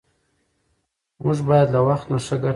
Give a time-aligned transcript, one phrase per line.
[1.23, 2.49] موږ باید له وخت نه ښه ګټه واخلو